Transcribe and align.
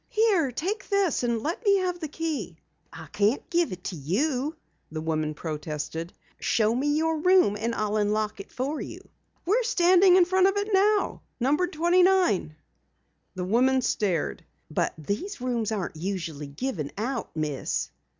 "Here, 0.09 0.51
take 0.51 0.89
this, 0.89 1.21
and 1.21 1.43
let 1.43 1.63
me 1.63 1.77
have 1.77 1.99
the 1.99 2.07
key." 2.07 2.57
"I 2.91 3.05
can't 3.11 3.47
give 3.51 3.71
it 3.71 3.83
to 3.83 3.95
you," 3.95 4.55
the 4.91 4.99
woman 4.99 5.35
protested. 5.35 6.11
"Show 6.39 6.73
me 6.73 6.87
your 6.97 7.19
room 7.19 7.55
and 7.55 7.75
I'll 7.75 7.97
unlock 7.97 8.39
it 8.39 8.51
for 8.51 8.81
you." 8.81 9.07
"We're 9.45 9.61
standing 9.61 10.15
in 10.15 10.25
front 10.25 10.47
of 10.47 10.57
it 10.57 10.73
now. 10.73 11.21
Number 11.39 11.67
29." 11.67 12.55
The 13.35 13.45
woman 13.45 13.83
stared. 13.83 14.43
"But 14.71 14.95
these 14.97 15.39
rooms 15.39 15.71
aren't 15.71 15.95
usually 15.95 16.47
given 16.47 16.91
out, 16.97 17.35
Miss." 17.35 17.91